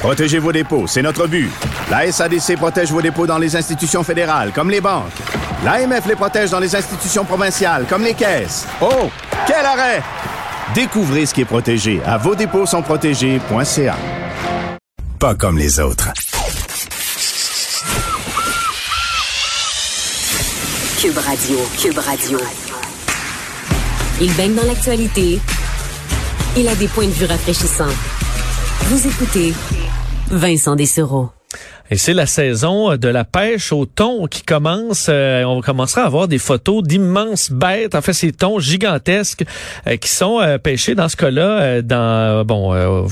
Protégez 0.00 0.38
vos 0.38 0.50
dépôts, 0.50 0.86
c'est 0.86 1.02
notre 1.02 1.26
but. 1.26 1.50
La 1.90 2.10
SADC 2.10 2.56
protège 2.56 2.90
vos 2.90 3.02
dépôts 3.02 3.26
dans 3.26 3.36
les 3.36 3.54
institutions 3.54 4.02
fédérales, 4.02 4.50
comme 4.54 4.70
les 4.70 4.80
banques. 4.80 5.12
L'AMF 5.62 6.06
les 6.06 6.14
protège 6.16 6.48
dans 6.48 6.58
les 6.58 6.74
institutions 6.74 7.22
provinciales, 7.22 7.84
comme 7.86 8.02
les 8.02 8.14
caisses. 8.14 8.66
Oh, 8.80 9.10
quel 9.46 9.64
arrêt! 9.64 10.02
Découvrez 10.74 11.26
ce 11.26 11.34
qui 11.34 11.42
est 11.42 11.44
protégé 11.44 12.00
à 12.06 12.16
vos 12.16 12.34
dépôts 12.34 12.64
sont 12.64 12.80
protégés.ca. 12.80 13.96
Pas 15.18 15.34
comme 15.34 15.58
les 15.58 15.78
autres. 15.78 16.08
Cube 20.98 21.18
Radio, 21.18 21.58
Cube 21.78 21.98
Radio. 21.98 22.38
Il 24.18 24.32
baigne 24.34 24.54
dans 24.54 24.64
l'actualité. 24.64 25.40
Il 26.56 26.68
a 26.68 26.74
des 26.74 26.88
points 26.88 27.06
de 27.06 27.12
vue 27.12 27.26
rafraîchissants. 27.26 27.84
Vous 28.84 29.06
écoutez 29.06 29.52
Vincent 30.30 30.76
Dessereau. 30.76 31.30
Et 31.90 31.96
c'est 31.96 32.14
la 32.14 32.26
saison 32.26 32.96
de 32.96 33.08
la 33.08 33.24
pêche 33.24 33.72
au 33.72 33.84
thon 33.84 34.28
qui 34.28 34.44
commence. 34.44 35.06
Euh, 35.08 35.42
on 35.42 35.60
commencera 35.60 36.02
à 36.02 36.06
avoir 36.06 36.28
des 36.28 36.38
photos 36.38 36.84
d'immenses 36.84 37.50
bêtes, 37.50 37.96
en 37.96 38.00
fait 38.00 38.12
ces 38.12 38.30
thons 38.30 38.60
gigantesques 38.60 39.44
euh, 39.88 39.96
qui 39.96 40.08
sont 40.08 40.40
euh, 40.40 40.58
pêchés 40.58 40.94
dans 40.94 41.08
ce 41.08 41.16
cas-là 41.16 41.82
dans 41.82 42.44
bon 42.44 43.08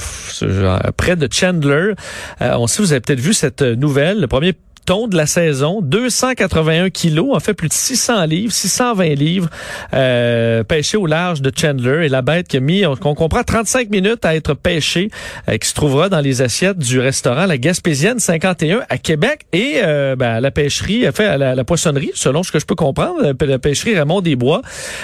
près 0.96 1.16
de 1.16 1.28
Chandler. 1.32 1.94
on 2.40 2.68
sait 2.68 2.82
vous 2.82 2.92
avez 2.92 3.00
peut-être 3.00 3.20
vu 3.20 3.34
cette 3.34 3.62
nouvelle. 3.62 4.20
Le 4.20 4.28
premier 4.28 4.54
de 4.88 5.16
la 5.16 5.26
saison, 5.26 5.80
281 5.82 6.88
kilos, 6.88 7.36
en 7.36 7.40
fait 7.40 7.52
plus 7.52 7.68
de 7.68 7.74
600 7.74 8.24
livres, 8.24 8.52
620 8.54 9.04
livres 9.14 9.50
euh, 9.92 10.64
pêchés 10.64 10.96
au 10.96 11.04
large 11.04 11.42
de 11.42 11.52
Chandler. 11.54 12.06
Et 12.06 12.08
la 12.08 12.22
bête 12.22 12.48
qui 12.48 12.56
a 12.56 12.60
mis, 12.60 12.86
on, 12.86 12.96
comprend, 12.96 13.42
35 13.42 13.90
minutes 13.90 14.24
à 14.24 14.34
être 14.34 14.54
pêchée, 14.54 15.10
euh, 15.48 15.58
qui 15.58 15.68
se 15.68 15.74
trouvera 15.74 16.08
dans 16.08 16.20
les 16.20 16.40
assiettes 16.40 16.78
du 16.78 17.00
restaurant 17.00 17.44
La 17.44 17.58
Gaspésienne 17.58 18.18
51 18.18 18.80
à 18.88 18.96
Québec. 18.96 19.40
Et 19.52 19.74
euh, 19.82 20.16
ben, 20.16 20.40
la 20.40 20.50
pêcherie, 20.50 21.04
fait 21.12 21.36
la, 21.36 21.64
poissonnerie, 21.64 22.12
selon 22.14 22.42
ce 22.42 22.50
que 22.50 22.58
je 22.58 22.64
peux 22.64 22.74
comprendre, 22.74 23.34
la 23.38 23.58
pêcherie 23.58 23.94
Raymond 23.94 24.22
des 24.22 24.36
Bois, 24.36 24.62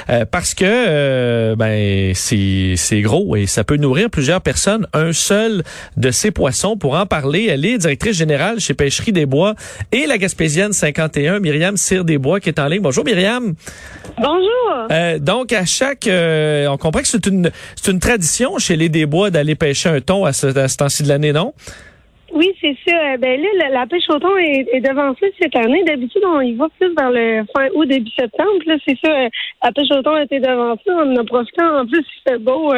euh, 0.09 0.25
parce 0.25 0.55
que 0.55 1.55
ben 1.57 2.12
c'est 2.15 3.01
gros 3.03 3.37
et 3.37 3.47
ça 3.47 3.65
peut 3.65 3.77
nourrir 3.77 4.09
plusieurs 4.09 4.41
personnes. 4.41 4.87
Un 4.95 5.12
seul 5.12 5.62
de 5.99 6.11
ces 6.11 6.31
poissons, 6.31 6.79
pour 6.79 6.95
en 6.95 7.05
parler, 7.05 7.49
elle 7.51 7.67
est 7.67 7.77
directrice 7.77 8.17
générale 8.17 8.61
chez 8.61 8.73
Pêcherie 8.73 9.12
des 9.12 9.27
Bois 9.27 9.55
et 9.92 10.06
la 10.06 10.19
Gaspésienne 10.19 10.72
51, 10.72 11.41
Myriam 11.41 11.77
Cyr 11.77 12.05
Desbois, 12.05 12.41
qui 12.41 12.48
est 12.48 12.58
en 12.58 12.67
ligne. 12.67 12.83
Bonjour 12.83 13.05
Myriam. 13.05 13.55
Bonjour. 14.19 14.86
Euh, 14.91 15.19
donc 15.19 15.53
à 15.53 15.64
chaque, 15.64 16.06
euh, 16.06 16.66
on 16.69 16.77
comprend 16.77 17.00
que 17.00 17.08
c'est 17.08 17.27
une 17.27 17.50
c'est 17.77 17.91
une 17.91 18.00
tradition 18.00 18.58
chez 18.58 18.77
les 18.77 18.89
Desbois 18.89 19.31
d'aller 19.31 19.55
pêcher 19.55 19.89
un 19.89 20.00
thon 20.00 20.25
à 20.25 20.33
ce, 20.33 20.47
temps-ci 20.77 21.03
de 21.03 21.08
l'année, 21.08 21.33
non? 21.33 21.53
Oui, 22.33 22.53
c'est 22.61 22.77
ça. 22.86 22.97
Euh, 22.97 23.16
ben 23.16 23.41
là, 23.41 23.69
la, 23.70 23.86
pêche 23.86 24.03
au 24.08 24.19
thon 24.19 24.36
est, 24.36 24.66
est 24.72 24.81
devancée 24.81 25.33
cette 25.41 25.55
année. 25.55 25.84
D'habitude, 25.84 26.22
on 26.27 26.41
y 26.41 26.55
va 26.55 26.66
plus 26.78 26.92
vers 26.97 27.11
le 27.11 27.44
fin 27.56 27.69
août, 27.75 27.86
début 27.86 28.11
septembre. 28.11 28.50
Là, 28.66 28.75
c'est 28.86 28.98
ça. 29.05 29.28
la 29.62 29.72
pêche 29.72 29.91
au 29.93 30.03
thon 30.03 30.15
a 30.15 30.25
été 30.25 30.41
devancée. 30.41 30.82
On 30.88 31.12
en 31.12 31.16
a 31.16 31.25
profité. 31.25 31.62
En 31.62 31.87
plus, 31.87 32.00
il 32.00 32.31
fait 32.31 32.38
beau. 32.38 32.72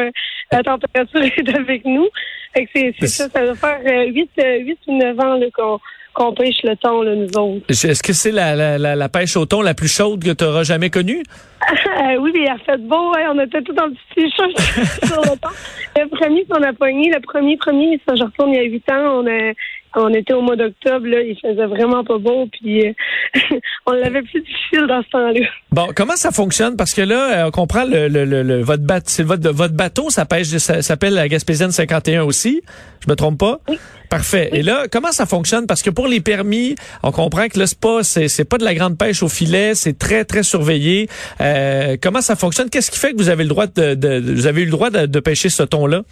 la 0.51 0.63
température 0.63 1.21
est 1.37 1.55
avec 1.55 1.85
nous. 1.85 2.07
c'est, 2.55 2.93
ça. 3.07 3.29
Ça 3.29 3.45
va 3.45 3.55
faire 3.55 3.81
8, 3.83 4.29
8 4.37 4.79
ou 4.87 4.97
9 4.97 5.19
ans 5.19 5.39
qu'on 5.55 5.79
qu'on 6.17 6.33
pêche 6.33 6.63
le 6.63 6.75
thon, 6.75 7.03
là, 7.03 7.13
nous 7.15 7.29
autres. 7.37 7.65
Est-ce 7.69 8.01
que 8.01 8.11
c'est 8.11 8.31
la, 8.31 8.55
la, 8.55 8.95
la, 8.95 9.09
pêche 9.09 9.37
au 9.37 9.45
thon 9.45 9.61
la 9.61 9.75
plus 9.75 9.87
chaude 9.87 10.23
que 10.23 10.31
tu 10.31 10.43
auras 10.43 10.63
jamais 10.63 10.89
connue? 10.89 11.21
oui, 12.19 12.31
mais 12.33 12.41
il 12.41 12.49
a 12.49 12.57
fait 12.57 12.81
beau. 12.81 13.13
Hein, 13.15 13.33
on 13.35 13.39
était 13.39 13.61
tout 13.61 13.75
en 13.77 13.89
petit 13.91 14.31
shirt 14.31 14.59
sur 15.05 15.21
le 15.21 15.37
thon. 15.37 15.49
Le 15.95 16.07
premier 16.09 16.43
qu'on 16.45 16.63
a 16.63 16.73
pogné, 16.73 17.11
le 17.13 17.21
premier, 17.21 17.55
premier, 17.57 18.01
ça, 18.07 18.15
je 18.15 18.23
retourne 18.23 18.49
il 18.49 18.55
y 18.55 18.59
a 18.59 18.63
huit 18.63 18.91
ans, 18.91 19.21
on 19.21 19.27
a 19.27 19.53
on 19.95 20.09
était 20.13 20.33
au 20.33 20.41
mois 20.41 20.55
d'octobre, 20.55 21.07
là, 21.07 21.21
il 21.21 21.37
faisait 21.39 21.65
vraiment 21.65 22.03
pas 22.03 22.17
beau, 22.17 22.47
puis 22.51 22.87
euh, 22.87 22.93
on 23.85 23.93
l'avait 23.93 24.21
plus 24.21 24.41
difficile 24.41 24.87
dans 24.87 25.01
ce 25.03 25.09
temps-là. 25.09 25.47
Bon, 25.71 25.87
comment 25.95 26.15
ça 26.15 26.31
fonctionne? 26.31 26.75
Parce 26.75 26.93
que 26.93 27.01
là, 27.01 27.43
euh, 27.43 27.47
on 27.47 27.51
comprend 27.51 27.85
le, 27.85 28.07
le, 28.07 28.25
le, 28.25 28.61
votre, 28.61 28.83
bateau, 28.83 29.23
votre, 29.23 29.49
votre 29.51 29.73
bateau, 29.73 30.09
ça 30.09 30.25
pêche, 30.25 30.47
ça 30.47 30.81
s'appelle 30.81 31.13
la 31.13 31.27
Gaspésienne 31.27 31.71
51 31.71 32.23
aussi. 32.23 32.61
Je 33.05 33.09
me 33.09 33.15
trompe 33.15 33.39
pas? 33.39 33.59
Oui. 33.69 33.77
Parfait. 34.09 34.49
Et 34.53 34.63
là, 34.63 34.85
comment 34.89 35.11
ça 35.11 35.25
fonctionne? 35.25 35.67
Parce 35.67 35.81
que 35.81 35.89
pour 35.89 36.07
les 36.07 36.21
permis, 36.21 36.75
on 37.03 37.11
comprend 37.11 37.47
que 37.47 37.59
là, 37.59 37.67
c'est 37.67 37.79
pas, 37.79 38.03
c'est, 38.03 38.45
pas 38.45 38.57
de 38.57 38.63
la 38.63 38.73
grande 38.73 38.97
pêche 38.97 39.21
au 39.21 39.27
filet, 39.27 39.75
c'est 39.75 39.97
très, 39.97 40.23
très 40.23 40.43
surveillé. 40.43 41.09
Euh, 41.41 41.97
comment 42.01 42.21
ça 42.21 42.35
fonctionne? 42.35 42.69
Qu'est-ce 42.69 42.89
qui 42.89 42.99
fait 42.99 43.11
que 43.11 43.17
vous 43.17 43.29
avez 43.29 43.43
le 43.43 43.49
droit 43.49 43.67
de, 43.67 43.95
de, 43.95 44.33
vous 44.33 44.47
avez 44.47 44.61
eu 44.61 44.65
le 44.65 44.71
droit 44.71 44.89
de, 44.89 45.05
de 45.05 45.19
pêcher 45.19 45.49
ce 45.49 45.63
thon-là? 45.63 46.03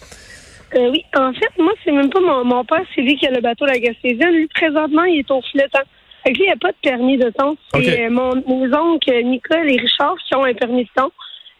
Euh, 0.73 0.89
oui, 0.91 1.03
en 1.15 1.31
fait, 1.33 1.51
moi, 1.57 1.73
c'est 1.83 1.91
même 1.91 2.09
pas 2.09 2.19
mon, 2.19 2.43
mon 2.43 2.65
père, 2.65 2.83
c'est 2.93 3.01
lui 3.01 3.15
qui 3.15 3.27
a 3.27 3.31
le 3.31 3.41
bateau 3.41 3.65
La 3.65 3.79
Gaspésienne. 3.79 4.33
Lui, 4.33 4.47
présentement, 4.47 5.03
il 5.03 5.19
est 5.19 5.31
au 5.31 5.41
filetant. 5.41 5.83
Fait 6.23 6.31
lui, 6.33 6.43
il 6.45 6.49
n'a 6.49 6.55
pas 6.55 6.71
de 6.71 6.77
permis 6.81 7.17
de 7.17 7.29
thon. 7.29 7.55
C'est 7.73 8.05
euh, 8.05 8.09
mon, 8.09 8.35
mes 8.35 8.73
oncles 8.75 9.23
Nicole 9.23 9.69
et 9.69 9.77
Richard 9.77 10.15
qui 10.27 10.35
ont 10.35 10.43
un 10.43 10.53
permis 10.53 10.83
de 10.83 10.89
thon. 10.95 11.11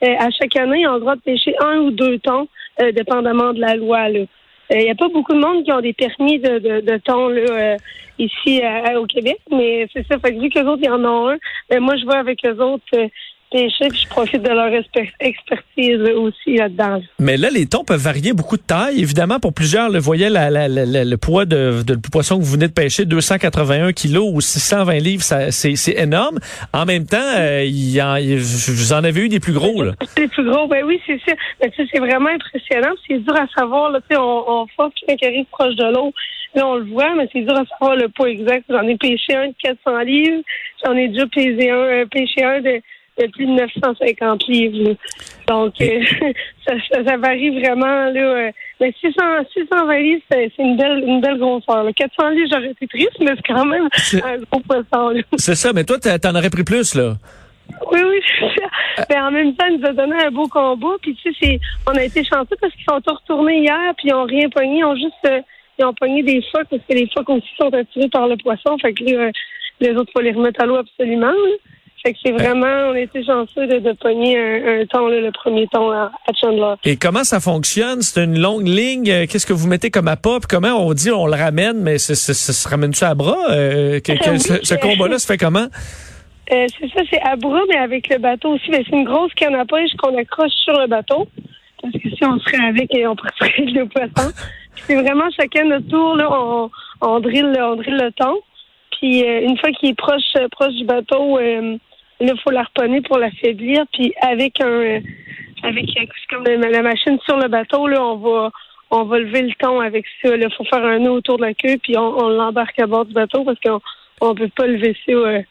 Euh, 0.04 0.16
à 0.20 0.30
chaque 0.32 0.56
année, 0.56 0.82
ils 0.82 0.88
ont 0.88 0.96
le 0.96 1.00
droit 1.02 1.16
de 1.16 1.22
pêcher 1.22 1.56
un 1.60 1.78
ou 1.78 1.92
deux 1.92 2.20
thons, 2.20 2.48
dépendamment 2.94 3.54
de 3.54 3.62
la 3.62 3.76
loi. 3.76 4.10
Il 4.10 4.28
n'y 4.72 4.90
a 4.90 4.96
pas 4.96 5.08
beaucoup 5.08 5.34
de 5.34 5.40
monde 5.40 5.64
qui 5.64 5.72
ont 5.72 5.80
des 5.80 5.94
permis 5.94 6.40
de, 6.40 6.60
de, 6.60 6.82
de 6.82 6.98
thon 6.98 7.30
là, 7.30 7.78
ici 8.20 8.62
au 8.98 9.06
Québec, 9.06 9.40
mais 9.50 9.88
c'est 9.94 10.06
ça. 10.08 10.20
Fait 10.20 10.34
que 10.34 10.42
vu 10.42 10.50
qu'eux 10.50 10.66
autres, 10.66 10.82
ils 10.84 10.90
en 10.90 11.06
ont 11.06 11.30
un, 11.30 11.38
ben, 11.70 11.80
moi, 11.80 11.96
je 11.96 12.06
vais 12.06 12.16
avec 12.16 12.44
eux 12.46 12.62
autres 12.62 12.84
je 13.58 14.08
profite 14.10 14.42
de 14.42 14.50
leur 14.50 14.72
expertise 15.20 16.02
aussi 16.16 16.58
là-dedans. 16.58 17.02
Mais 17.20 17.38
là, 17.38 17.50
les 17.50 17.66
tons 17.66 17.84
peuvent 17.84 18.02
varier 18.02 18.34
beaucoup 18.34 18.58
de 18.58 18.62
taille. 18.62 19.02
Évidemment, 19.02 19.40
pour 19.40 19.54
plusieurs, 19.54 19.90
le 19.90 20.00
voyez 20.00 20.30
le 20.30 21.16
poids 21.16 21.46
de, 21.46 21.84
de, 21.84 21.96
poisson 21.96 22.38
que 22.38 22.44
vous 22.44 22.52
venez 22.52 22.68
de 22.68 22.74
pêcher, 22.74 23.06
281 23.06 23.94
kilos 23.94 24.30
ou 24.34 24.42
620 24.42 24.94
livres, 25.00 25.24
c'est 25.24 25.98
énorme. 25.98 26.40
En 26.74 26.86
même 26.86 27.06
temps, 27.06 27.18
euh, 27.38 27.64
il 27.64 28.02
en, 28.02 28.16
vous 28.20 28.94
en 28.94 29.04
avez 29.04 29.22
eu 29.22 29.30
des 29.30 29.40
plus 29.40 29.54
gros. 29.54 29.84
Là. 29.84 29.94
Des 30.16 30.28
plus 30.28 30.44
gros, 30.44 30.68
ben 30.68 30.84
oui, 30.86 31.02
c'est 31.06 31.20
ça. 31.26 31.34
c'est 31.62 32.00
vraiment 32.00 32.30
impressionnant. 32.30 32.94
C'est 33.08 33.20
dur 33.20 33.36
à 33.36 33.48
savoir. 33.58 33.92
Là, 33.92 34.00
on, 34.12 34.44
on 34.48 34.68
force 34.76 34.94
quelqu'un 34.96 35.16
qui 35.16 35.26
arrive 35.26 35.46
proche 35.52 35.76
de 35.76 35.94
l'eau. 35.94 36.14
Là, 36.56 36.68
on 36.68 36.76
le 36.76 36.86
voit, 36.86 37.14
mais 37.16 37.28
c'est 37.34 37.42
dur 37.42 37.56
à 37.58 37.66
savoir 37.66 37.98
le 37.98 38.08
poids 38.08 38.30
exact. 38.30 38.64
J'en 38.70 38.88
ai 38.88 38.98
pêché 38.98 39.36
un 39.36 39.48
de 39.48 39.54
400 39.62 40.00
livres. 40.00 40.42
J'en 40.84 40.94
ai 40.94 41.10
déjà 41.10 41.28
pêché 41.28 41.70
un, 41.70 41.76
euh, 41.76 42.06
pêché 42.06 42.44
un 42.44 42.62
de 42.62 42.82
de 43.18 43.28
plus 43.28 43.46
de 43.46 43.52
950 43.52 44.48
livres. 44.48 44.96
Donc, 45.48 45.74
euh, 45.82 46.02
ça, 46.68 47.18
varie 47.18 47.60
vraiment. 47.60 48.10
Là, 48.12 48.22
euh, 48.22 48.52
mais 48.80 48.94
600, 49.00 49.14
620 49.54 49.98
livres, 50.00 50.22
c'est 50.30 50.52
une 50.60 50.78
belle, 50.78 51.04
une 51.06 51.22
belle 51.22 51.38
grosseur. 51.38 51.84
Là. 51.84 51.94
400 51.94 52.30
livres, 52.30 52.50
j'aurais 52.52 52.72
été 52.72 52.88
triste, 52.88 53.18
mais 53.20 53.32
c'est 53.36 53.54
quand 53.54 53.66
même 53.66 53.88
un 54.24 54.38
gros 54.38 54.60
poisson. 54.62 55.22
C'est 55.38 55.56
ça, 55.56 55.72
mais 55.74 55.84
toi, 55.84 55.98
t'en 56.00 56.36
aurais 56.36 56.50
pris 56.50 56.64
plus, 56.64 56.96
là. 56.96 57.14
Oui, 57.92 58.00
oui, 58.08 58.22
c'est 58.40 58.62
ça. 58.62 59.06
Mais 59.10 59.20
en 59.20 59.32
même 59.32 59.56
temps, 59.56 59.66
il 59.68 59.80
nous 59.80 59.88
a 59.88 59.92
donné 59.92 60.16
un 60.24 60.32
beau 60.32 60.48
combat. 60.48 60.96
Puis, 61.02 61.16
tu 61.16 61.34
sais, 61.34 61.60
on 61.88 61.96
a 61.96 62.04
été 62.04 62.24
chanceux 62.24 62.56
parce 62.62 62.72
qu'ils 62.74 62.86
sont 62.88 63.02
tous 63.02 63.16
retournés 63.16 63.62
hier, 63.62 63.94
puis 63.98 64.10
ils 64.10 64.12
n'ont 64.12 64.26
rien 64.26 64.48
pogné. 64.50 64.80
Ils 64.80 64.86
ont 64.86 64.96
juste 64.96 65.14
euh, 65.28 65.42
ils 65.78 65.86
ont 65.86 65.94
pogné 65.94 66.24
des 66.24 66.42
phoques 66.52 66.68
parce 66.70 66.82
que 66.88 66.94
les 66.94 67.10
phoques 67.14 67.30
aussi 67.30 67.50
sont 67.58 67.74
attirés 67.74 68.10
par 68.10 68.28
le 68.28 68.38
poisson. 68.38 68.78
Fait 68.82 68.94
que 68.94 69.04
les 69.04 69.92
autres, 69.92 70.10
il 70.10 70.14
faut 70.14 70.22
les 70.22 70.32
remettre 70.32 70.62
à 70.62 70.66
l'eau 70.66 70.76
absolument. 70.76 71.34
Fait 72.06 72.14
que 72.14 72.20
c'est 72.24 72.34
vraiment, 72.34 72.92
on 72.92 72.94
était 72.94 73.24
chanceux 73.24 73.66
de, 73.66 73.80
de 73.80 73.92
pogner 73.94 74.38
un, 74.38 74.82
un 74.82 74.86
ton, 74.86 75.08
le 75.08 75.32
premier 75.32 75.66
ton 75.74 75.90
à, 75.90 76.12
Chandler. 76.40 76.76
Et 76.84 76.98
comment 76.98 77.24
ça 77.24 77.40
fonctionne? 77.40 78.04
C'est 78.04 78.24
une 78.24 78.40
longue 78.40 78.68
ligne. 78.68 79.10
Euh, 79.10 79.26
qu'est-ce 79.26 79.48
que 79.48 79.54
vous 79.54 79.68
mettez 79.68 79.90
comme 79.90 80.08
appât? 80.08 80.38
Puis 80.42 80.48
comment 80.48 80.86
on 80.86 80.94
dit 80.94 81.10
on 81.10 81.26
le 81.26 81.34
ramène, 81.34 81.82
mais 81.82 81.98
ça 81.98 82.14
se 82.14 82.70
ramène-tu 82.70 83.04
à 83.04 83.16
bras? 83.16 83.50
Euh, 83.50 84.00
ce, 84.06 84.76
combat-là 84.76 85.18
se 85.18 85.26
fait 85.26 85.40
comment? 85.40 85.66
Euh, 86.52 86.68
c'est 86.80 86.90
ça, 86.92 87.02
c'est 87.10 87.22
à 87.24 87.36
bras, 87.38 87.62
mais 87.70 87.78
avec 87.78 88.08
le 88.10 88.20
bateau 88.20 88.50
aussi. 88.50 88.70
Mais 88.70 88.84
c'est 88.88 88.96
une 88.96 89.06
grosse 89.06 89.34
canne 89.34 89.56
à 89.56 89.66
pêche 89.66 89.90
qu'on 89.98 90.16
accroche 90.16 90.54
sur 90.64 90.80
le 90.80 90.86
bateau. 90.86 91.28
Parce 91.82 91.96
que 91.96 92.08
si 92.08 92.24
on 92.24 92.38
serait 92.38 92.68
avec, 92.68 92.92
on 93.10 93.16
pourrait 93.16 93.32
le 93.58 93.88
poisson. 93.88 94.32
c'est 94.76 94.94
vraiment 94.94 95.32
chacun 95.36 95.66
notre 95.66 95.88
tour, 95.88 96.18
là, 96.18 96.28
on, 96.32 96.70
on, 97.02 97.20
drille, 97.20 97.52
on 97.60 97.78
drille 97.78 97.98
le 98.00 98.12
thon. 98.12 98.36
Puis 98.92 99.22
une 99.22 99.58
fois 99.58 99.72
qu'il 99.72 99.90
est 99.90 99.98
proche, 99.98 100.22
proche 100.52 100.74
du 100.76 100.86
bateau, 100.86 101.40
Là, 102.20 102.34
il 102.34 102.42
faut 102.42 102.52
la 102.52 102.64
reponner 102.64 103.02
pour 103.02 103.18
l'affaiblir. 103.18 103.86
Puis 103.94 104.14
avec 104.22 104.62
un 104.62 105.02
avec 105.64 105.86
comme 106.30 106.44
la, 106.44 106.82
machine 106.82 107.18
sur 107.26 107.38
le 107.38 107.48
bateau, 107.48 107.88
là, 107.88 108.04
on 108.04 108.18
va 108.18 108.52
on 108.92 109.04
va 109.04 109.20
lever 109.20 109.42
le 109.42 109.54
ton 109.60 109.80
avec 109.80 110.06
ça. 110.22 110.36
Il 110.36 110.54
faut 110.56 110.64
faire 110.66 110.84
un 110.84 111.00
nœud 111.00 111.12
autour 111.12 111.38
de 111.38 111.44
la 111.44 111.54
queue, 111.54 111.78
puis 111.82 111.98
on, 111.98 112.30
l'embarque 112.30 112.80
à 112.80 112.88
bord 112.88 113.06
du 113.06 113.14
bateau 113.14 113.44
parce 113.44 113.60
qu'on 113.60 113.82
on 114.22 114.36
peut 114.36 114.50
pas 114.56 114.68
lever 114.68 114.96
ça. 115.06 115.12
Euh, 115.12 115.42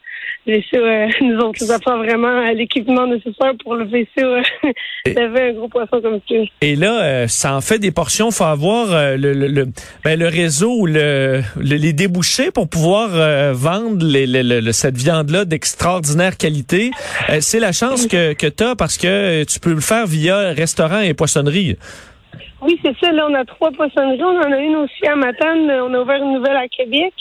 ça, 0.45 0.77
euh, 0.77 1.07
nous 1.21 1.37
autres, 1.39 1.63
nous 1.63 1.71
apprend 1.71 1.97
vraiment 1.97 2.41
l'équipement 2.51 3.07
nécessaire 3.07 3.53
pour 3.63 3.75
ça. 3.77 4.25
Euh, 4.25 4.41
lever 5.05 5.49
un 5.49 5.53
gros 5.53 5.67
poisson 5.67 6.01
comme 6.01 6.19
ça. 6.27 6.35
Et 6.61 6.75
là, 6.75 7.03
euh, 7.03 7.27
ça 7.27 7.55
en 7.55 7.61
fait 7.61 7.79
des 7.79 7.91
portions. 7.91 8.31
faut 8.31 8.43
avoir 8.43 8.91
euh, 8.91 9.17
le, 9.17 9.33
le, 9.33 9.47
le, 9.47 9.65
ben, 10.03 10.19
le 10.19 10.27
réseau 10.27 10.81
ou 10.81 10.85
le, 10.85 11.41
les 11.59 11.93
débouchés 11.93 12.51
pour 12.51 12.69
pouvoir 12.69 13.09
vendre 13.53 14.05
les, 14.05 14.25
les, 14.25 14.73
cette 14.73 14.97
viande-là 14.97 15.45
d'extraordinaire 15.45 16.37
qualité. 16.37 16.91
C'est 17.39 17.59
la 17.59 17.71
chance 17.71 18.07
que, 18.07 18.33
que 18.33 18.47
tu 18.47 18.63
as 18.63 18.75
parce 18.75 18.97
que 18.97 19.43
tu 19.43 19.59
peux 19.59 19.73
le 19.73 19.81
faire 19.81 20.07
via 20.07 20.51
restaurant 20.51 21.01
et 21.01 21.13
poissonnerie. 21.13 21.77
Oui, 22.61 22.79
c'est 22.83 22.95
ça. 22.99 23.11
Là, 23.11 23.27
on 23.29 23.33
a 23.33 23.45
trois 23.45 23.71
poissonneries. 23.71 24.23
On 24.23 24.39
en 24.39 24.51
a 24.51 24.57
une 24.57 24.75
aussi 24.77 25.05
à 25.07 25.15
Matane. 25.15 25.69
On 25.69 25.93
a 25.93 25.99
ouvert 25.99 26.21
une 26.21 26.33
nouvelle 26.33 26.57
à 26.57 26.67
Québec. 26.67 27.13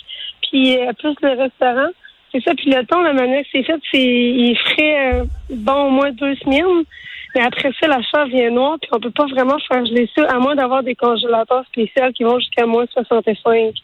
Puis, 0.51 0.79
plus 0.99 1.15
le 1.23 1.43
restaurant. 1.43 1.91
C'est 2.35 2.43
ça. 2.43 2.55
Puis, 2.57 2.69
le 2.69 2.85
temps, 2.87 3.01
la 3.01 3.13
manière 3.13 3.43
que 3.43 3.49
c'est 3.53 3.63
fait, 3.63 3.81
c'est, 3.93 4.03
il 4.03 4.57
ferait, 4.57 5.15
euh, 5.15 5.25
bon, 5.51 5.87
au 5.87 5.91
moins 5.91 6.11
deux 6.11 6.35
semaines. 6.37 6.85
Mais 7.35 7.43
après 7.43 7.71
ça, 7.81 7.87
la 7.87 8.01
chair 8.03 8.27
vient 8.27 8.51
noire, 8.51 8.77
puis 8.81 8.91
on 8.93 9.01
peut 9.01 9.11
pas 9.11 9.27
vraiment 9.27 9.57
faire 9.69 9.85
geler 9.87 10.09
ça, 10.17 10.25
à 10.29 10.39
moins 10.39 10.55
d'avoir 10.55 10.83
des 10.83 10.95
congélateurs 10.95 11.65
spéciaux 11.67 12.13
qui 12.15 12.25
vont 12.25 12.39
jusqu'à 12.39 12.67
moins 12.67 12.87
65. 12.93 13.75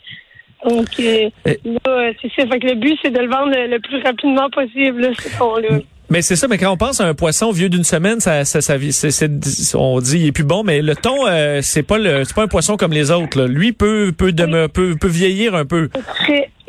Donc, 0.69 0.89
euh, 1.01 1.31
là, 1.47 2.13
c'est 2.21 2.31
ça. 2.37 2.47
Fait 2.47 2.59
que 2.59 2.67
le 2.67 2.75
but, 2.75 2.99
c'est 3.03 3.11
de 3.11 3.19
le 3.19 3.29
vendre 3.29 3.53
le, 3.53 3.79
plus 3.79 4.03
rapidement 4.03 4.51
possible, 4.51 5.01
là, 5.01 5.09
ce 5.19 5.37
pont-là. 5.37 5.79
Mais 6.11 6.23
c'est 6.23 6.35
ça, 6.35 6.49
mais 6.49 6.59
quand 6.59 6.73
on 6.73 6.77
pense 6.77 7.01
à 7.01 7.07
un 7.07 7.15
poisson 7.15 7.53
vieux 7.53 7.69
d'une 7.69 7.85
semaine, 7.85 8.19
ça, 8.19 8.45
ça, 8.45 8.61
ça 8.61 8.75
c'est, 8.91 9.75
on 9.77 10.01
dit 10.01 10.19
il 10.19 10.27
est 10.27 10.33
plus 10.33 10.45
bon, 10.45 10.65
mais 10.65 10.83
le 10.83 10.97
thon, 10.97 11.29
euh, 11.29 11.61
c'est 11.63 11.85
pas 11.85 11.99
le, 11.99 12.25
c'est 12.25 12.35
pas 12.35 12.43
un 12.43 12.49
poisson 12.49 12.77
comme 12.77 12.93
les 12.93 13.13
autres. 13.13 13.39
Là. 13.39 13.47
Lui 13.47 13.73
peut 13.73 14.13
peut, 14.17 14.35
peut 14.35 14.97
peut 15.01 15.09
vieillir 15.09 15.55
un 15.55 15.65
peu. 15.65 15.89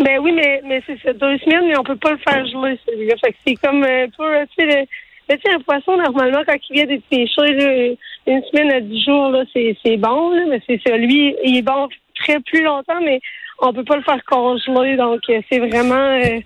Ben 0.03 0.19
oui, 0.19 0.31
mais 0.31 0.62
mais 0.65 0.81
c'est 0.88 1.00
ça, 1.01 1.13
deux 1.13 1.38
semaines, 1.39 1.68
mais 1.68 1.77
on 1.77 1.83
peut 1.83 1.95
pas 1.95 2.12
le 2.12 2.18
faire 2.18 2.45
geler 2.45 2.80
celui-là. 2.88 3.15
Fait 3.24 3.31
que 3.31 3.38
c'est 3.45 3.56
comme 3.56 3.83
un 3.83 4.07
peu, 4.18 4.25
tu 4.57 4.68
sais, 4.68 4.88
tu 5.30 5.36
sais, 5.38 5.53
un 5.53 5.59
poisson 5.59 5.95
normalement 5.95 6.42
quand 6.45 6.57
il 6.69 6.74
vient 6.74 6.86
d'être 6.86 7.06
pêché, 7.09 7.98
une 8.25 8.44
semaine 8.44 8.71
à 8.71 8.80
dix 8.80 9.03
jours 9.03 9.30
là, 9.30 9.44
c'est 9.53 9.77
c'est 9.86 9.98
bon, 9.98 10.31
là, 10.31 10.45
mais 10.50 10.62
c'est 10.65 10.81
ça. 10.86 10.98
Lui, 10.98 11.36
il 11.44 11.57
est 11.57 11.62
bon 11.62 11.88
très 12.15 12.39
plus 12.39 12.63
longtemps, 12.63 13.00
mais 13.03 13.19
on 13.59 13.74
peut 13.74 13.83
pas 13.83 13.98
le 13.98 14.03
faire 14.03 14.24
congeler, 14.25 14.95
donc 14.95 15.21
euh, 15.30 15.39
c'est 15.51 15.59
vraiment. 15.59 15.95
Euh, 15.95 16.39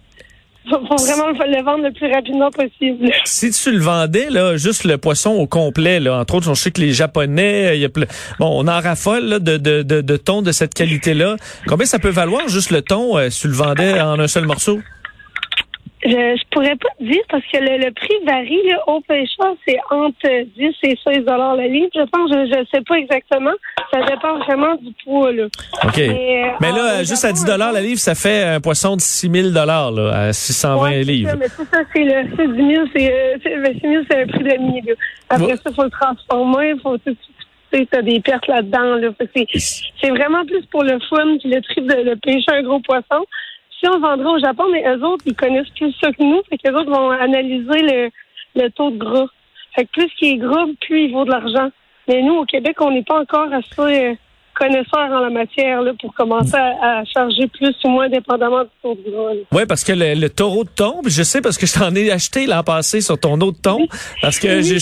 faut, 0.70 0.80
vraiment 0.80 1.30
le 1.30 1.64
vendre 1.64 1.84
le 1.84 1.92
plus 1.92 2.12
rapidement 2.12 2.50
possible. 2.50 3.12
Si 3.26 3.52
tu 3.52 3.72
le 3.72 3.80
vendais, 3.80 4.30
là, 4.30 4.58
juste 4.58 4.84
le 4.84 4.98
poisson 4.98 5.32
au 5.32 5.48
complet, 5.48 6.00
là, 6.00 6.20
entre 6.20 6.36
autres, 6.36 6.50
on 6.50 6.56
sait 6.56 6.72
que 6.72 6.82
les 6.82 6.92
Japonais, 6.92 7.78
y 7.78 7.86
a 7.86 7.90
bon, 7.90 8.06
on 8.40 8.68
en 8.68 8.82
raffole 8.82 9.26
là, 9.26 9.40
de, 9.40 9.58
de, 9.58 9.84
de, 9.84 10.02
de 10.02 10.18
thon 10.18 10.42
de 10.42 10.52
cette 10.52 10.74
qualité-là. 10.74 11.36
Combien 11.68 11.86
ça 11.86 12.00
peut 12.00 12.10
valoir 12.10 12.48
juste 12.48 12.72
le 12.72 12.82
thon 12.82 13.18
euh, 13.18 13.30
si 13.30 13.42
tu 13.42 13.48
le 13.48 13.54
vendais 13.54 14.00
en 14.00 14.20
un 14.20 14.28
seul 14.28 14.46
morceau? 14.46 14.80
Je, 16.06 16.12
je 16.12 16.44
pourrais 16.52 16.76
pas 16.76 16.90
te 17.00 17.04
dire 17.04 17.22
parce 17.30 17.44
que 17.52 17.58
le, 17.58 17.92
prix 17.92 18.14
varie. 18.26 18.62
Là, 18.70 18.78
au 18.88 19.02
pêcheur, 19.02 19.56
c'est 19.68 19.78
entre 19.90 20.28
10 20.56 20.74
et 20.84 20.98
16 21.04 21.26
dollars 21.26 21.56
la 21.56 21.68
livre. 21.68 21.90
Je 21.96 22.06
pense, 22.10 22.30
je 22.30 22.60
ne 22.60 22.66
sais 22.72 22.82
pas 22.88 22.96
exactement. 22.96 23.54
Ça 23.92 24.02
dépend 24.02 24.38
vraiment 24.40 24.76
du 24.76 24.94
poids. 25.04 25.32
Là. 25.32 25.46
OK. 25.84 25.98
Mais, 25.98 26.54
euh, 26.64 26.76
là, 26.76 27.04
juste 27.04 27.26
à 27.26 27.32
10 27.32 27.46
dollars 27.46 27.72
la 27.72 27.82
livre, 27.82 28.00
ça 28.00 28.14
fait 28.14 28.44
un 28.44 28.62
poisson 28.62 28.96
de 28.96 29.02
6 29.02 29.30
000 29.32 29.50
dollars 29.50 29.98
à 30.14 30.32
620 30.32 30.92
livres. 31.02 31.32
Ça, 31.32 31.36
mais 31.38 31.48
ça, 31.48 31.64
c'est 31.94 32.04
le 32.04 32.24
6 32.30 32.74
000, 32.74 32.86
c'est, 32.96 33.74
6 33.74 33.80
000, 33.82 34.04
c'est 34.10 34.22
un 34.22 34.28
prix 34.28 34.44
de 34.44 34.58
mi. 34.62 34.82
Après 35.30 35.56
ça, 35.56 35.64
il 35.70 35.74
faut 35.74 35.84
le 35.84 35.90
transformer. 35.90 36.74
Il 36.76 36.82
faut 36.82 36.98
tu 37.72 37.88
as 37.98 38.02
des 38.02 38.20
pertes 38.20 38.48
là-dedans. 38.48 38.96
Là. 38.96 39.10
C'est, 39.36 40.10
vraiment 40.10 40.46
plus 40.46 40.66
pour 40.68 40.84
le 40.84 41.00
fun 41.10 41.38
puis 41.40 41.50
le 41.50 41.62
trip 41.62 41.86
de, 41.88 42.10
de 42.10 42.16
pêcher 42.22 42.52
un 42.52 42.62
gros 42.62 42.80
poisson 42.80 43.26
si 43.80 43.88
on 43.88 44.00
vendrait 44.00 44.34
au 44.34 44.40
Japon, 44.40 44.64
mais 44.72 44.84
eux 44.88 45.04
autres, 45.04 45.24
ils 45.26 45.36
connaissent 45.36 45.70
plus 45.70 45.94
ça 46.02 46.12
que 46.12 46.24
nous. 46.24 46.42
Fait 46.50 46.58
qu'eux 46.58 46.76
autres 46.76 46.90
vont 46.90 47.12
analyser 47.12 47.82
le, 47.82 48.10
le 48.56 48.70
taux 48.70 48.92
de 48.92 48.98
gras. 48.98 49.28
Fait 49.76 49.86
que 49.86 49.92
plus 49.92 50.10
qu'il 50.18 50.34
est 50.34 50.38
gras, 50.38 50.66
plus 50.82 51.06
il 51.06 51.12
vaut 51.12 51.26
de 51.26 51.32
l'argent. 51.32 51.70
Mais 52.08 52.22
nous, 52.22 52.36
au 52.36 52.46
Québec, 52.46 52.78
on 52.82 52.92
n'est 52.92 53.04
pas 53.04 53.20
encore 53.20 53.52
assez 53.52 53.66
euh, 53.80 54.14
connaisseurs 54.54 55.12
en 55.12 55.20
la 55.20 55.30
matière 55.30 55.82
là, 55.82 55.92
pour 56.00 56.14
commencer 56.14 56.56
à, 56.56 57.04
charger 57.06 57.48
plus 57.48 57.76
ou 57.84 57.90
moins 57.90 58.10
dépendamment 58.10 58.64
du 58.64 58.70
taux 58.82 58.96
de 58.96 59.12
gras. 59.12 59.32
Oui, 59.52 59.66
parce 59.68 59.84
que 59.84 59.92
le, 59.94 60.28
taureau 60.30 60.64
de 60.64 60.70
tombe, 60.70 61.08
je 61.08 61.24
sais 61.24 61.42
parce 61.42 61.58
que 61.58 61.66
je 61.66 61.74
t'en 61.74 61.94
ai 61.96 62.12
acheté 62.12 62.46
l'an 62.46 62.64
passé 62.64 63.02
sur 63.02 63.20
ton 63.20 63.40
autre 63.42 63.60
ton, 63.62 63.88
parce 64.22 64.40
que 64.40 64.62
je, 64.62 64.78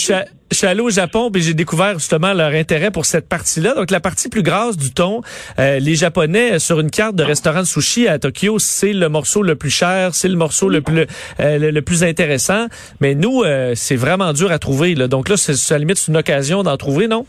suis 0.53 0.67
allé 0.67 0.81
au 0.81 0.89
Japon 0.89 1.29
et 1.33 1.41
j'ai 1.41 1.53
découvert 1.53 1.93
justement 1.99 2.33
leur 2.33 2.51
intérêt 2.51 2.91
pour 2.91 3.05
cette 3.05 3.27
partie-là. 3.27 3.75
Donc 3.75 3.91
la 3.91 3.99
partie 3.99 4.29
plus 4.29 4.43
grasse 4.43 4.77
du 4.77 4.91
thon, 4.91 5.21
euh, 5.59 5.79
les 5.79 5.95
Japonais 5.95 6.59
sur 6.59 6.79
une 6.79 6.89
carte 6.89 7.15
de 7.15 7.23
restaurant 7.23 7.61
de 7.61 7.65
sushi 7.65 8.07
à 8.07 8.19
Tokyo, 8.19 8.59
c'est 8.59 8.93
le 8.93 9.09
morceau 9.09 9.41
le 9.41 9.55
plus 9.55 9.69
cher, 9.69 10.15
c'est 10.15 10.27
le 10.29 10.35
morceau 10.35 10.69
le 10.69 10.81
plus 10.81 11.05
euh, 11.39 11.71
le, 11.71 11.81
plus 11.81 12.03
intéressant. 12.03 12.67
Mais 12.99 13.15
nous, 13.15 13.43
euh, 13.43 13.73
c'est 13.75 13.95
vraiment 13.95 14.33
dur 14.33 14.51
à 14.51 14.59
trouver. 14.59 14.95
Là. 14.95 15.07
Donc 15.07 15.29
là, 15.29 15.37
c'est 15.37 15.53
à 15.73 15.75
la 15.75 15.79
limite 15.79 16.07
une 16.07 16.17
occasion 16.17 16.63
d'en 16.63 16.77
trouver, 16.77 17.07
non? 17.07 17.25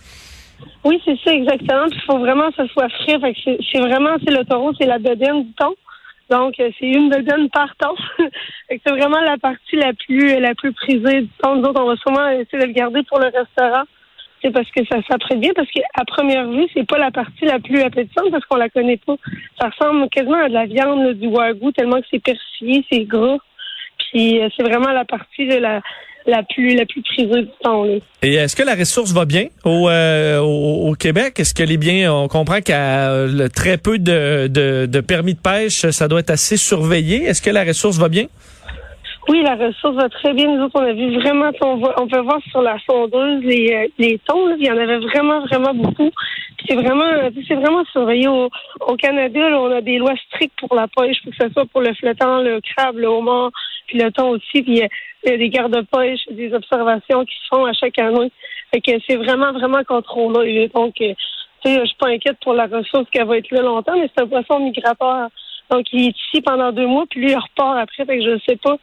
Oui, 0.84 1.00
c'est 1.04 1.16
ça 1.24 1.32
exactement. 1.32 1.86
Il 1.90 2.00
faut 2.06 2.18
vraiment 2.18 2.50
que 2.50 2.66
ce 2.66 2.72
soit 2.72 2.88
frais. 2.88 3.18
c'est 3.72 3.80
vraiment, 3.80 4.16
c'est 4.24 4.32
le 4.32 4.44
taureau, 4.44 4.72
c'est 4.78 4.86
la 4.86 4.98
bedaine 4.98 5.44
du 5.44 5.52
thon. 5.52 5.74
Donc, 6.30 6.58
euh, 6.58 6.70
c'est 6.78 6.86
une 6.86 7.10
bedaine 7.10 7.50
par 7.50 7.74
thon. 7.76 7.94
c'est 8.68 8.90
vraiment 8.90 9.20
la 9.20 9.36
partie 9.36 9.76
la 9.76 9.92
plus 9.92 10.40
la 10.40 10.54
plus 10.54 10.72
prisée 10.72 11.22
du 11.22 11.28
thon. 11.42 11.56
Nous 11.56 11.64
autres, 11.64 11.82
on 11.82 11.88
va 11.88 11.96
sûrement 11.96 12.28
essayer 12.28 12.58
de 12.58 12.66
le 12.66 12.72
garder 12.72 13.02
pour 13.04 13.18
le 13.18 13.26
restaurant. 13.26 13.84
C'est 14.42 14.50
parce 14.50 14.70
que 14.70 14.84
ça 14.86 15.00
s'apprête 15.08 15.40
bien, 15.40 15.52
parce 15.56 15.70
qu'à 15.70 16.04
première 16.06 16.46
vue, 16.46 16.66
c'est 16.74 16.86
pas 16.86 16.98
la 16.98 17.10
partie 17.10 17.46
la 17.46 17.58
plus 17.58 17.80
appétissante 17.80 18.30
parce 18.30 18.44
qu'on 18.44 18.56
la 18.56 18.68
connaît 18.68 18.98
pas. 18.98 19.16
Ça 19.58 19.70
ressemble 19.70 20.08
quasiment 20.10 20.42
à 20.42 20.48
de 20.48 20.54
la 20.54 20.66
viande 20.66 21.14
du 21.14 21.28
wagyu 21.28 21.72
tellement 21.72 22.00
que 22.00 22.06
c'est 22.10 22.22
persillé, 22.22 22.84
c'est 22.90 23.04
gras. 23.04 23.38
Puis 23.98 24.42
euh, 24.42 24.48
c'est 24.56 24.62
vraiment 24.62 24.92
la 24.92 25.04
partie 25.04 25.46
de 25.46 25.56
la 25.56 25.80
la 26.26 26.42
plus 26.42 26.74
la 26.74 26.86
plus 26.86 27.02
prisée 27.02 27.42
du 27.42 27.48
temps. 27.62 27.84
Et 28.22 28.34
est-ce 28.34 28.56
que 28.56 28.62
la 28.62 28.74
ressource 28.74 29.12
va 29.12 29.24
bien 29.24 29.46
au, 29.64 29.88
euh, 29.88 30.38
au, 30.38 30.92
Québec? 30.94 31.38
Est-ce 31.38 31.54
que 31.54 31.62
les 31.62 31.76
biens, 31.76 32.12
on 32.12 32.28
comprend 32.28 32.60
qu'à 32.60 33.10
euh, 33.10 33.48
très 33.48 33.76
peu 33.76 33.98
de, 33.98 34.48
de, 34.48 34.86
de, 34.86 35.00
permis 35.00 35.34
de 35.34 35.40
pêche, 35.40 35.86
ça 35.90 36.08
doit 36.08 36.20
être 36.20 36.30
assez 36.30 36.56
surveillé. 36.56 37.24
Est-ce 37.24 37.42
que 37.42 37.50
la 37.50 37.64
ressource 37.64 37.98
va 37.98 38.08
bien? 38.08 38.26
Oui, 39.28 39.42
la 39.42 39.54
ressource 39.54 39.96
va 39.96 40.08
très 40.08 40.34
bien. 40.34 40.54
Nous 40.54 40.64
autres, 40.64 40.78
on 40.78 40.84
a 40.84 40.92
vu 40.92 41.14
vraiment, 41.20 41.50
on, 41.62 41.80
on 41.96 42.08
peut 42.08 42.20
voir 42.20 42.40
sur 42.50 42.60
la 42.60 42.76
sondeuse 42.86 43.42
les, 43.42 43.72
euh, 43.72 43.88
les 43.98 44.20
tons, 44.26 44.54
il 44.58 44.66
y 44.66 44.70
en 44.70 44.76
avait 44.76 44.98
vraiment, 44.98 45.40
vraiment 45.46 45.74
beaucoup. 45.74 46.10
C'est 46.66 46.74
vraiment, 46.74 47.30
c'est 47.46 47.54
vraiment 47.54 47.84
surveillé. 47.86 48.28
Au, 48.28 48.48
au 48.80 48.96
Canada, 48.96 49.40
on 49.60 49.70
a 49.70 49.80
des 49.80 49.98
lois 49.98 50.14
strictes 50.28 50.58
pour 50.58 50.74
la 50.74 50.88
pêche, 50.88 51.18
que 51.22 51.30
ce 51.38 51.50
soit 51.50 51.66
pour 51.66 51.82
le 51.82 51.92
flottant, 51.94 52.40
le 52.40 52.60
crabe, 52.60 52.96
le 52.96 53.06
homard, 53.06 53.50
puis 53.86 53.98
le 53.98 54.10
thon 54.10 54.30
aussi. 54.30 54.62
Puis 54.62 54.80
il 54.80 55.30
y 55.30 55.32
a 55.32 55.36
des 55.36 55.48
gardes-pêche, 55.50 56.20
des 56.30 56.52
observations 56.54 57.24
qui 57.24 57.34
se 57.34 57.46
font 57.50 57.64
à 57.66 57.72
chaque 57.72 57.98
année. 57.98 58.30
Fait 58.72 58.80
que 58.80 58.92
c'est 59.06 59.16
vraiment, 59.16 59.52
vraiment 59.52 59.84
contrôlé. 59.84 60.68
Donc, 60.74 60.94
euh, 61.00 61.14
tu 61.64 61.70
sais, 61.70 61.80
je 61.80 61.86
suis 61.86 61.96
pas 61.96 62.08
inquiète 62.08 62.38
pour 62.42 62.54
la 62.54 62.66
ressource 62.66 63.08
qui 63.10 63.18
va 63.22 63.38
être 63.38 63.50
là 63.50 63.62
longtemps, 63.62 63.96
mais 63.96 64.10
c'est 64.14 64.22
un 64.22 64.26
poisson 64.26 64.60
migratoire. 64.60 65.28
Donc, 65.70 65.86
il 65.92 66.08
est 66.08 66.16
ici 66.16 66.40
pendant 66.42 66.72
deux 66.72 66.86
mois, 66.86 67.04
puis 67.08 67.20
lui, 67.20 67.30
il 67.30 67.36
repart 67.36 67.78
après. 67.78 68.04
Fait 68.04 68.18
que 68.18 68.24
je 68.24 68.38
sais 68.46 68.56
pas 68.56 68.76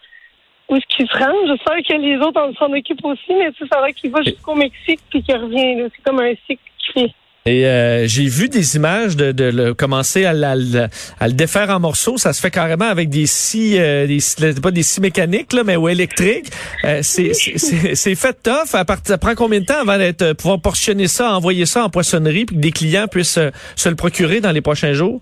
où 0.69 0.75
est-ce 0.75 0.95
qu'il 0.95 1.07
se 1.07 1.17
rend. 1.17 1.33
Je 1.47 1.57
sais 1.57 1.83
que 1.83 2.01
les 2.01 2.17
autres 2.17 2.51
s'en 2.57 2.71
occupent 2.71 3.05
aussi, 3.05 3.33
mais 3.33 3.51
tu 3.51 3.63
sais, 3.63 3.69
ça 3.71 3.81
va 3.81 3.91
qu'il 3.91 4.11
va 4.11 4.21
jusqu'au 4.23 4.55
Mexique 4.55 5.01
puis 5.09 5.21
qu'il 5.21 5.35
revient. 5.35 5.89
C'est 5.95 6.03
comme 6.03 6.19
un 6.21 6.33
cycle 6.47 6.61
qui 6.77 6.91
fait. 6.93 7.13
Et 7.47 7.65
euh, 7.65 8.05
j'ai 8.05 8.27
vu 8.27 8.49
des 8.49 8.75
images 8.75 9.17
de, 9.17 9.31
de 9.31 9.45
le, 9.45 9.73
commencer 9.73 10.25
à, 10.25 10.29
à, 10.29 10.55
le 10.55 11.33
défaire 11.33 11.71
en 11.71 11.79
morceaux. 11.79 12.17
Ça 12.17 12.33
se 12.33 12.41
fait 12.41 12.51
carrément 12.51 12.85
avec 12.85 13.09
des 13.09 13.25
scies, 13.25 13.79
euh, 13.79 14.05
des, 14.05 14.19
pas 14.61 14.69
des 14.69 14.83
scies 14.83 15.01
mécaniques, 15.01 15.51
là, 15.53 15.63
mais 15.63 15.75
ou 15.75 15.89
électriques. 15.89 16.51
Euh, 16.83 17.01
c'est 17.01 18.15
fait 18.15 18.43
tough. 18.43 18.67
Ça 18.67 19.17
prend 19.17 19.33
combien 19.35 19.59
de 19.59 19.65
temps 19.65 19.81
avant 19.81 19.97
d'être 19.97 20.21
euh, 20.21 20.33
pouvoir 20.35 20.61
portionner 20.61 21.07
ça, 21.07 21.35
envoyer 21.35 21.65
ça 21.65 21.83
en 21.83 21.89
poissonnerie, 21.89 22.45
puis 22.45 22.57
que 22.57 22.61
des 22.61 22.71
clients 22.71 23.07
puissent 23.07 23.39
se 23.75 23.89
le 23.89 23.95
procurer 23.95 24.39
dans 24.39 24.51
les 24.51 24.61
prochains 24.61 24.93
jours? 24.93 25.19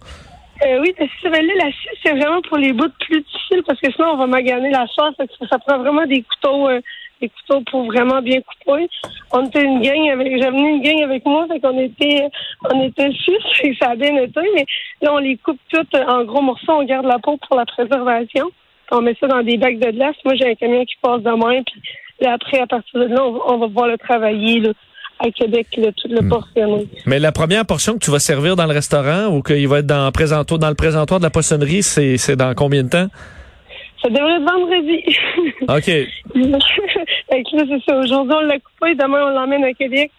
Euh, 0.61 0.81
oui, 0.81 0.93
parce 0.97 1.09
que 1.23 1.29
là, 1.29 1.39
la 1.39 1.71
scie, 1.71 1.99
c'est 2.03 2.11
vraiment 2.11 2.41
pour 2.49 2.57
les 2.57 2.73
bouts 2.73 2.91
plus 2.99 3.21
difficiles 3.21 3.63
parce 3.65 3.79
que 3.79 3.89
sinon, 3.93 4.09
on 4.09 4.17
va 4.17 4.27
maganer 4.27 4.71
la 4.71 4.85
chair. 4.87 5.09
Ça, 5.17 5.23
ça 5.49 5.57
prend 5.59 5.79
vraiment 5.79 6.05
des 6.05 6.21
couteaux 6.23 6.67
des 7.21 7.29
couteaux 7.29 7.61
pour 7.69 7.85
vraiment 7.85 8.21
bien 8.21 8.39
couper. 8.41 8.89
On 9.31 9.45
était 9.45 9.63
une 9.63 9.81
gang 9.81 10.09
avec, 10.11 10.37
j'ai 10.37 10.45
amené 10.45 10.69
une 10.69 10.81
gang 10.81 11.03
avec 11.03 11.25
moi, 11.25 11.47
fait 11.47 11.59
qu'on 11.59 11.79
était, 11.79 12.27
on 12.71 12.81
était 12.83 13.11
six, 13.11 13.63
et 13.63 13.75
ça 13.79 13.91
a 13.91 13.95
bien 13.95 14.15
été, 14.17 14.41
mais 14.55 14.65
là, 15.01 15.13
on 15.13 15.19
les 15.19 15.37
coupe 15.37 15.59
toutes 15.71 15.95
en 15.95 16.23
gros 16.23 16.41
morceaux, 16.41 16.73
on 16.73 16.83
garde 16.83 17.05
la 17.05 17.19
peau 17.19 17.37
pour 17.47 17.57
la 17.57 17.65
préservation. 17.65 18.49
On 18.91 19.01
met 19.01 19.15
ça 19.19 19.27
dans 19.27 19.43
des 19.43 19.57
bacs 19.57 19.77
de 19.77 19.91
glace. 19.91 20.15
Moi, 20.25 20.33
j'ai 20.35 20.49
un 20.49 20.55
camion 20.55 20.83
qui 20.83 20.95
passe 21.01 21.21
demain, 21.21 21.61
puis 21.63 21.81
là, 22.21 22.33
après, 22.33 22.59
à 22.59 22.67
partir 22.67 22.99
de 22.99 23.05
là, 23.05 23.23
on 23.23 23.57
va, 23.57 23.67
pouvoir 23.67 23.87
le 23.87 23.97
travailler, 23.97 24.59
là 24.59 24.71
à 25.19 25.29
Québec, 25.31 25.67
là, 25.77 25.89
tout 25.97 26.07
le 26.07 26.21
hmm. 26.21 26.29
portionner. 26.29 26.87
Mais 27.05 27.19
la 27.19 27.31
première 27.31 27.65
portion 27.65 27.93
que 27.93 27.99
tu 27.99 28.09
vas 28.11 28.19
servir 28.19 28.55
dans 28.55 28.65
le 28.65 28.73
restaurant 28.73 29.27
ou 29.27 29.41
qu'il 29.41 29.67
va 29.67 29.79
être 29.79 29.85
dans, 29.85 30.09
présentoir, 30.11 30.59
dans 30.59 30.69
le 30.69 30.75
présentoir 30.75 31.19
de 31.19 31.25
la 31.25 31.29
poissonnerie, 31.29 31.83
c'est, 31.83 32.17
c'est 32.17 32.35
dans 32.35 32.53
combien 32.55 32.83
de 32.83 32.89
temps? 32.89 33.07
Ça 34.01 34.09
devrait 34.09 34.35
être 34.35 34.49
vendredi. 34.49 35.03
OK. 35.67 36.07
Là, 36.35 36.59
c'est 37.67 37.83
ça. 37.85 37.97
Aujourd'hui, 37.97 38.35
on 38.35 38.41
l'a 38.41 38.59
coupé. 38.59 38.95
Demain, 38.95 39.25
on 39.25 39.29
l'emmène 39.29 39.63
à 39.63 39.73
Québec. 39.73 40.11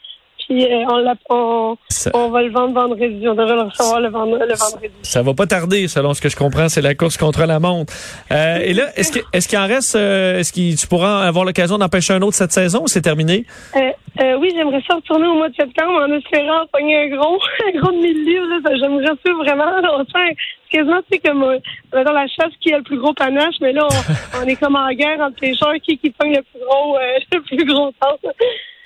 Puis 0.50 0.66
euh, 0.66 0.84
on, 0.88 0.96
l'a, 0.96 1.14
on, 1.28 1.76
on, 2.12 2.28
va 2.30 2.42
le 2.42 2.50
vendre 2.50 2.74
vendredi. 2.74 3.28
On 3.28 3.34
devrait 3.34 3.54
le 3.54 3.62
recevoir 3.62 4.00
le, 4.00 4.08
le 4.08 4.56
vendredi. 4.56 4.92
Ça 5.02 5.22
va 5.22 5.32
pas 5.32 5.46
tarder, 5.46 5.86
selon 5.86 6.12
ce 6.12 6.20
que 6.20 6.28
je 6.28 6.34
comprends. 6.34 6.68
C'est 6.68 6.82
la 6.82 6.96
course 6.96 7.16
contre 7.16 7.46
la 7.46 7.60
montre. 7.60 7.92
Euh, 8.32 8.58
et 8.58 8.74
là, 8.74 8.86
est-ce, 8.96 9.12
que, 9.12 9.20
est-ce 9.32 9.46
qu'il 9.46 9.58
en 9.58 9.68
reste, 9.68 9.94
euh, 9.94 10.40
est-ce 10.40 10.52
que 10.52 10.76
tu 10.76 10.88
pourras 10.88 11.24
avoir 11.24 11.44
l'occasion 11.44 11.78
d'empêcher 11.78 12.14
un 12.14 12.22
autre 12.22 12.34
cette 12.34 12.50
saison 12.50 12.82
ou 12.82 12.88
c'est 12.88 13.02
terminé? 13.02 13.46
Euh, 13.76 14.34
oui, 14.40 14.50
j'aimerais 14.52 14.82
ça 14.88 14.96
retourner 14.96 15.28
au 15.28 15.34
mois 15.34 15.50
de 15.50 15.54
septembre 15.54 16.02
en 16.02 16.12
espérant 16.12 16.66
pogner 16.72 16.96
un 16.96 17.16
gros, 17.16 17.38
un 17.68 17.78
gros 17.78 17.92
de 17.92 17.98
1000 17.98 18.24
livres. 18.24 18.46
Là, 18.48 18.76
j'aimerais 18.76 19.04
ça 19.06 19.32
vraiment. 19.38 19.70
On 19.94 20.04
sent 20.04 20.36
quasiment, 20.68 21.00
c'est 21.12 21.18
comme 21.20 21.46
dans 21.92 22.12
la 22.12 22.26
chasse 22.26 22.52
qui 22.60 22.72
a 22.72 22.78
le 22.78 22.82
plus 22.82 22.98
gros 22.98 23.14
panache, 23.14 23.54
mais 23.60 23.72
là, 23.72 23.86
on, 24.34 24.42
est 24.48 24.56
comme 24.56 24.74
en 24.74 24.90
guerre 24.90 25.20
entre 25.20 25.38
pêcheurs 25.38 25.74
qui, 25.80 25.96
qui 25.96 26.10
pogne 26.10 26.34
le 26.34 26.42
plus 26.42 26.60
gros, 26.60 26.98
le 27.32 27.40
plus 27.40 27.64
gros 27.64 27.92
sens. 28.02 28.18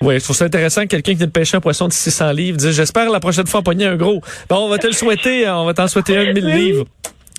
Oui, 0.01 0.19
je 0.19 0.23
trouve 0.23 0.35
ça 0.35 0.45
intéressant 0.45 0.81
que 0.81 0.87
quelqu'un 0.87 1.13
qui 1.13 1.17
vient 1.19 1.27
de 1.27 1.31
pêcher 1.31 1.57
un 1.57 1.61
poisson 1.61 1.87
de 1.87 1.93
600 1.93 2.31
livres 2.31 2.57
dise 2.57 2.71
J'espère 2.71 3.09
la 3.09 3.19
prochaine 3.19 3.47
fois 3.47 3.61
pogner 3.61 3.85
un 3.85 3.95
gros. 3.95 4.21
Bon, 4.49 4.57
on 4.57 4.69
va 4.69 4.77
te 4.77 4.87
le 4.87 4.93
souhaiter, 4.93 5.47
on 5.49 5.65
va 5.65 5.73
t'en 5.73 5.87
souhaiter 5.87 6.17
un 6.17 6.25
de 6.25 6.31
1000 6.33 6.45
livres. 6.45 6.85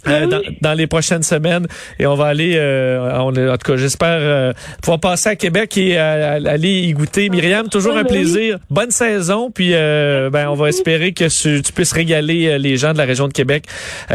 Euh, 0.09 0.27
dans, 0.61 0.75
les 0.75 0.87
prochaines 0.87 1.23
semaines. 1.23 1.67
Et 1.99 2.07
on 2.07 2.15
va 2.15 2.27
aller 2.27 2.55
euh, 2.57 3.19
en 3.19 3.33
tout 3.33 3.73
cas 3.73 3.77
j'espère 3.77 4.19
euh, 4.21 4.53
pouvoir 4.83 5.01
passer 5.01 5.31
à 5.31 5.37
Québec 5.37 5.77
et 5.79 5.99
aller 5.99 6.71
y 6.71 6.93
goûter. 6.93 7.29
Myriam 7.29 7.69
toujours 7.69 7.97
un 7.97 8.05
plaisir. 8.05 8.59
Bonne 8.71 8.91
saison 8.91 9.51
puis 9.51 9.71
ben 9.73 10.49
on 10.49 10.55
va 10.55 10.69
espérer 10.69 11.13
que 11.13 11.29
tu, 11.29 11.73
puisses 11.73 11.93
régaler 11.93 12.59
les 12.59 12.77
gens 12.77 12.93
de 12.93 12.99
la 12.99 13.05
région 13.05 13.29
de 13.29 13.33
Québec. 13.33 13.65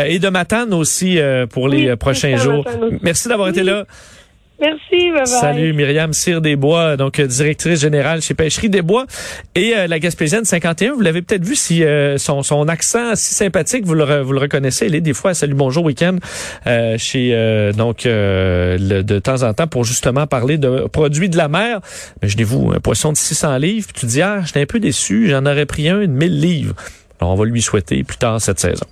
Et 0.06 0.20
de 0.20 0.30
Matane 0.30 0.74
aussi 0.74 1.20
pour 1.50 1.68
les 1.68 1.96
prochains 1.96 2.38
jours. 2.38 2.66
Merci 3.02 3.28
d'avoir 3.28 3.50
été 3.50 3.64
là 3.64 3.86
Merci, 4.62 5.12
bye. 5.12 5.26
Salut, 5.26 5.74
Myriam 5.74 6.14
Cyr 6.14 6.40
Desbois, 6.40 6.96
donc 6.96 7.20
euh, 7.20 7.26
directrice 7.26 7.82
générale 7.82 8.22
chez 8.22 8.36
Pêcherie 8.36 8.70
Desbois. 8.70 9.08
Et 9.56 9.76
euh, 9.76 9.88
la 9.88 9.98
Gaspésienne 9.98 10.46
51, 10.46 10.94
vous 10.94 11.02
l'avez 11.02 11.24
peut-être 11.24 11.44
vu, 11.44 11.56
si 11.56 11.84
euh, 11.84 12.20
son, 12.20 12.44
son 12.44 12.68
accent 12.68 13.16
si 13.16 13.34
sympathique, 13.34 13.86
vous 13.88 13.96
le, 13.96 14.22
vous 14.22 14.34
le 14.34 14.40
reconnaissez. 14.40 14.86
Elle 14.86 14.94
est 14.94 15.02
des 15.02 15.16
fois 15.16 15.34
Salut 15.34 15.56
Bonjour 15.56 15.84
Week-end 15.84 16.18
chez, 16.98 17.72
donc, 17.76 18.04
le, 18.06 19.02
de 19.02 19.20
temps 19.20 19.42
en 19.42 19.54
temps 19.56 19.66
pour 19.66 19.84
justement 19.84 20.28
parler 20.28 20.60
de 20.60 20.88
produits 20.92 21.30
de 21.30 21.38
la 21.38 21.48
mer. 21.48 21.80
Imaginez-vous, 22.22 22.74
un 22.76 22.80
poisson 22.80 23.12
de 23.12 23.18
600 23.18 23.58
livres, 23.58 23.88
puis 23.88 24.02
tu 24.02 24.06
dis, 24.06 24.22
ah, 24.22 24.42
j'étais 24.46 24.62
un 24.62 24.66
peu 24.68 24.80
déçu, 24.80 25.28
j'en 25.28 25.46
aurais 25.48 25.66
pris 25.66 25.90
un 25.90 26.02
de 26.02 26.06
1000 26.06 26.40
livres. 26.40 26.76
Alors, 27.20 27.34
on 27.34 27.36
va 27.36 27.46
lui 27.46 27.62
souhaiter 27.64 28.04
plus 28.04 28.18
tard 28.18 28.40
cette 28.40 28.60
saison. 28.60 28.86